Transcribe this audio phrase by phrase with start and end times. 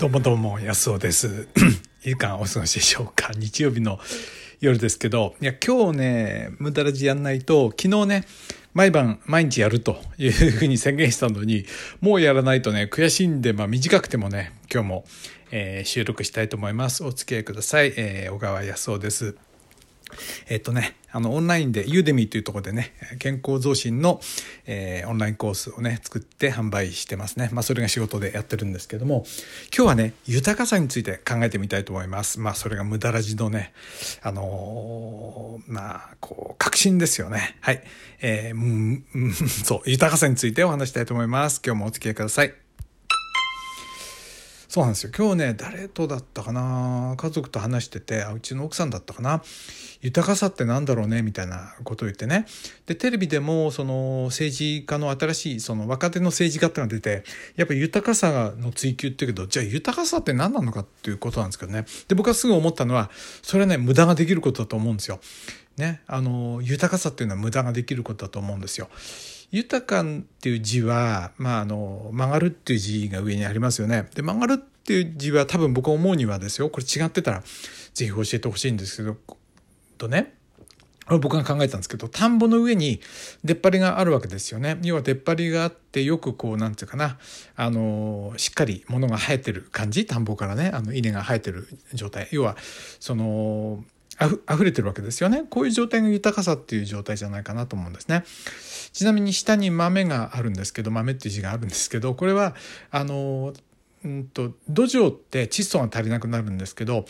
[0.00, 1.46] どうもどうも、安尾です。
[2.06, 3.98] い いかお過ごしでしょうか日曜日の
[4.58, 8.24] 夜ですけど、いや、今日ね、無駄ラジやんないと、昨日ね、
[8.72, 11.66] 毎晩、毎日やるというふうに宣言したのに、
[12.00, 15.04] もうやらないとね、悔しいんで、まあ短くてもね、今日も、
[15.50, 17.04] えー収録したいと思います。
[17.04, 17.92] お付き合いください。
[17.98, 19.36] えー小川康夫です。
[20.48, 24.20] えっとね、あの、オンラインで、ユーデミーというところでね、健康増進の、
[24.66, 27.50] えーオンラインコースをね、作って販売してますね。
[27.52, 29.24] まあ、それが仕事でやってるんですけども、
[29.76, 32.38] 今日はね、豊かさについて考えてみたいと思います。
[32.38, 33.72] まあ、それが無駄ラジのね、
[34.22, 37.56] あのーまあ、こう、確信ですよね。
[37.60, 37.82] はい。
[38.20, 41.60] えー、うんそう、豊かさについてお話したいと思います。
[41.64, 42.69] 今日もお付き合いください。
[44.70, 47.14] そうなんですよ今日ね誰とだったかな？
[47.16, 49.42] 家族と話しててあうちの奥さんだったかな？
[50.00, 51.22] 豊かさってなんだろうね？
[51.22, 52.46] みたいなことを言ってね
[52.86, 57.24] でテレビでもその政治家の新しいその若手の政治家ってのが出て
[57.56, 63.10] やっぱ豊かさの追求って言うけどじゃあ豊かさって何なのかっていうことなんですけどねで僕はすぐ思ったのは
[63.42, 65.18] それはね無駄ができることだと思うんですよ。
[65.78, 68.88] ね、あの豊かさっていうのは無駄ができることだと思うんですよ。
[69.50, 74.06] 豊かっていう字は、まあ、あの曲がるっていう字が上にありますよね。
[74.14, 76.70] で曲がるっていう字は多分僕思うにはですよ。
[76.70, 77.42] これ違ってたら
[77.94, 79.16] ぜひ教えてほしいんですけど
[79.98, 80.34] とね。
[81.18, 83.00] 僕が考えたんですけど田んぼの上に
[83.42, 84.78] 出っ張りがあるわけですよね。
[84.82, 87.18] 要は出っ張りがあってよくこうなんていうかな。
[87.56, 90.06] あのしっかり物が生えてる感じ。
[90.06, 92.28] 田んぼからねあの稲が生えてる状態。
[92.30, 92.56] 要は
[93.00, 93.82] その
[94.18, 95.44] あふ溢れてるわけですよね。
[95.50, 98.22] こういう状態が豊かさっていう状態じゃないかなと思うんですね。
[98.92, 102.54] ちなみに下に豆があるんですけど豆っていう字があるんですけどこれは
[102.90, 103.52] あの
[104.04, 107.04] うんと土壌って窒素が足りなくなるんですけど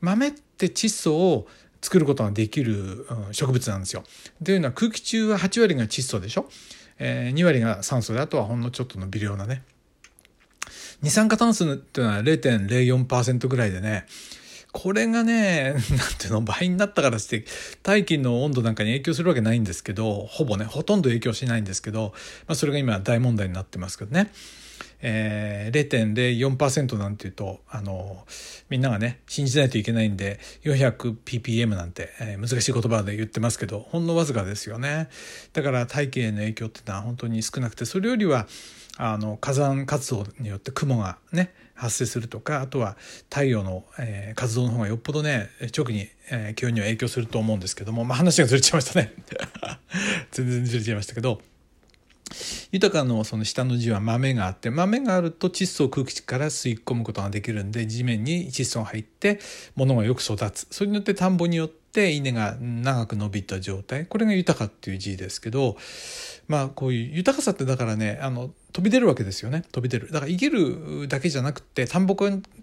[0.00, 1.46] 豆って窒素を
[1.80, 4.04] 作ることができる植物なんですよ。
[4.44, 6.48] というのは空気中は8割が窒素でしょ、
[6.98, 9.62] えー2割が酸素であとはほんのちょっとの微量なね
[11.02, 14.06] 二酸化炭素っていうのは0.04%ぐらいでね
[14.72, 17.44] これがね、 なんていうの、倍になったからして、
[17.82, 22.14] 大気の温度なんかに影響するわけないんですけど、ほぼね、ほとんど影響しないんですけど、
[22.48, 24.32] まあ、それが今大問題になってますけどね。
[25.02, 28.24] えー、0.04%なんていうと、あの、
[28.68, 35.08] みんながね、信じないといけないんで、400ppm なんて、えー難しい言葉で言ってますけど、ほんのわずかですよね。
[35.52, 38.46] だから大気への影響っていうのは本当に少なくて、それよりは、
[38.98, 42.96] あの火山活動によって雲がね発生するとかあとは
[43.30, 49.14] 太陽の、えー活動の方がよっぽどね直に、えー気温には影響すると思うんですけども、まあ、話がずれちゃいましたね
[50.30, 51.40] 全然ずれちゃいましたけど
[52.72, 59.40] 豊かのその下の字は豆があって豆があると窒素を空気から吸い込むことができるんで地面に窒素が入って
[59.76, 60.66] 物がよく育つ。
[60.70, 64.06] それによって田んぼによって稲が長く伸びた状態。
[64.06, 65.76] これが豊かっていう字ですけど
[66.48, 69.62] まあこういう豊かさってだからねあの飛び出るわけですよね。
[69.72, 70.10] 飛び出る。
[70.10, 72.16] だから生きるだけじゃなくて田んぼ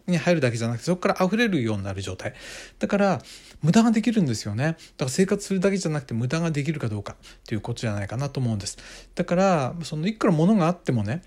[0.07, 2.33] に入るだけじゃなくてそこから溢れるようになる状態。
[2.79, 3.21] だから
[3.61, 4.63] 無駄ができるんですよね。
[4.63, 8.79] だから生活するだけじゃなくて無駄ができるかどうかっていうことじゃないかなと思うんです。
[9.13, 11.21] だからそのいくら物があってもね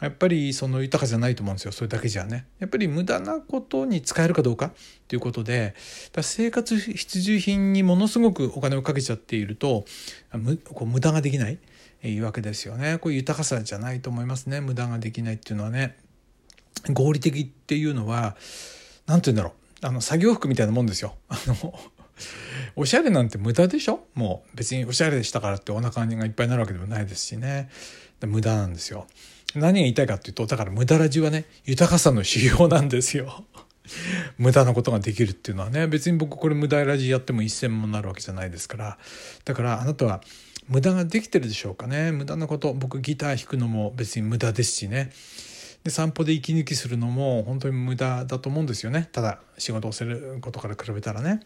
[0.00, 1.72] やっぱりその豊かじゃないと思うんですよ。
[1.72, 2.46] それだけじゃね。
[2.60, 4.66] やっぱり無駄なことに使えるかどうか。
[4.66, 4.72] っ
[5.08, 5.74] ていうことで
[6.20, 9.84] 生活必需品にものすごくお金をかけちゃっていると
[10.32, 11.58] むこう無駄ができない。
[12.04, 12.98] いうわけですよね。
[12.98, 14.60] こういう豊かさじゃないと思いますね。
[14.60, 15.96] 無駄ができないっていうのはね。
[16.92, 18.36] 合理的っていうのは
[19.06, 19.86] 何て言うんだろう。
[19.86, 21.16] あの作業服みたいなもんですよ。
[21.28, 21.74] あの
[22.76, 24.06] おしゃれなんて無駄でしょ？
[24.14, 27.68] もう別におしゃれでしたからってお腹がいっぱいになるわけでもないですしね。
[28.24, 29.06] 無駄なんですよ。
[29.54, 33.44] 何が言いたいかっていうとだから無駄ラジはね豊かさの指標なんですよ。
[34.36, 38.98] 無駄なことができるっていうのはね別に僕これ無駄ラジやっても一銭もなるわけじゃないですから。
[39.44, 40.22] だからあなたは
[40.68, 42.12] 無駄ができてるでしょうかね。
[42.12, 45.10] 無駄なこと僕ギター弾くのも別に無駄ですしね。
[45.84, 49.08] で散歩で息抜きするのも本当に無駄だと思うんですよね。
[49.12, 51.40] ただ仕事をすることから比べたらね。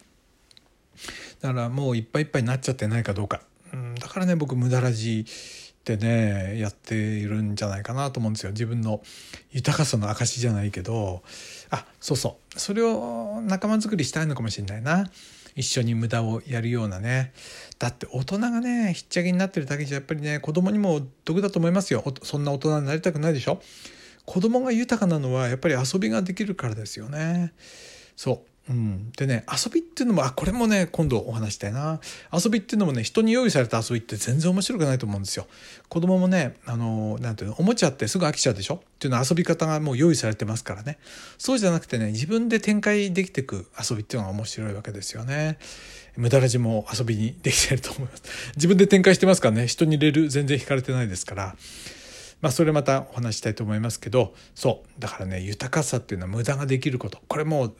[1.41, 3.43] だからもういっぱいいっぱいになっちゃってないかどうか、
[3.73, 5.27] うん、だからね僕無駄ラジ
[5.82, 8.53] ってねやっているんじゃないかなと思うんですよ。
[8.53, 9.03] 自分の
[9.51, 11.22] 豊かさの証じゃないけど。
[11.71, 12.60] あそうそう。
[12.60, 15.10] それを仲間作りしたいのかもしれないな。
[15.57, 17.33] 一緒に無駄をやるようなね。
[17.80, 22.04] だって大人がねひっちゃけになってるだけじゃやっぱりね子供にも毒だと思いますよ。
[22.22, 23.60] そんな大人になりたくないでしょ。
[24.24, 27.53] 子供が豊かなのはやっぱり遊びができるからですよね。
[28.15, 28.52] そう。
[28.70, 32.00] うん、でね遊びっていうのもあこれもね今度お話したいな。
[32.32, 35.47] 遊びっていうのもね人に用意された遊びって全然面白くないと思うんですよ。
[35.88, 38.76] 子供もねあのなんていうのおもちゃってすぐ飽きちゃうでしょ？
[38.76, 40.98] っていうのは遊び方がもう用意されてますからね。
[41.38, 45.59] そうじゃなくてね自分で展開できていく遊びっていうのが面白いわけですよね。
[46.16, 48.22] 無駄ラジも遊びにできてると思います。
[48.54, 49.66] 自分で展開してますからね。
[49.66, 51.56] 人に入れる全然引かれてないですから。
[52.41, 55.00] まあそれまたお話したいと思いますけどそう。
[55.00, 57.18] だからね豊かさっていうのは無駄ができること。
[57.28, 57.74] これもう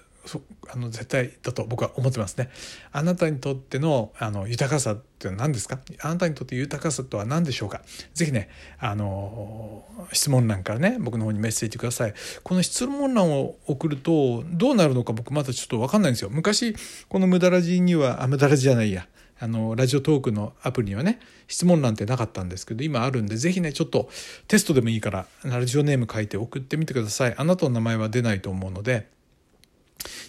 [0.73, 2.49] あの絶対だと僕は思ってますね。
[2.93, 5.81] あなたにとってのあの豊かさって何ですか？
[6.01, 7.83] あなたにとって豊かさとは何でしょうか？
[8.15, 8.49] ぜひね
[8.79, 12.15] あの質問欄からね僕の方にメッセージください。
[12.43, 16.31] この質問欄を送るとどうなるのか僕まだちょっと分かんないんですよ。
[16.31, 16.77] 昔
[17.09, 19.07] この無駄ラジにはあ無駄ラジじゃないや
[19.41, 21.19] あのラジオトークのアプリにはね
[21.49, 24.09] 質問欄ってなかったんですけど今あるんで是非ねちょっと
[24.47, 29.09] テストでもいいからラジオネーム書いて送ってみてくださいあなたの名前は出ないと思うので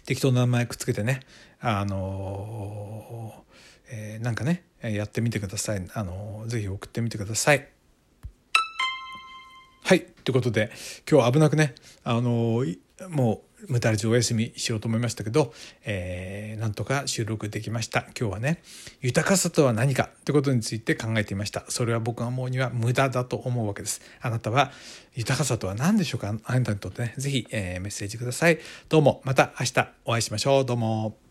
[0.05, 1.21] 適当な名前くっつけてね
[1.59, 3.45] あの
[3.89, 5.85] えー、なんかねやってみてください。
[5.94, 7.69] あのぜひ送ってみてください。
[9.83, 10.01] はい。
[10.01, 10.71] ということで
[11.09, 12.65] 今日は危なくねあの
[13.09, 15.54] もう無駄ラお休みしようと思いましたけど、
[15.86, 18.01] えー、なんとか収録できました。
[18.19, 18.62] 今日はね
[19.01, 21.63] 豊かさとは何かってことについて考えていました。
[21.69, 24.01] それは僕が思うには無駄だと思うわけです。
[24.21, 24.71] あなたは
[25.15, 26.36] 豊かさとは何でしょうか？
[26.44, 28.60] あなたにとってねぜひ、えー、メッセージください。
[28.89, 30.65] どうもまた明日お会いしましょう。
[30.65, 31.23] どうも。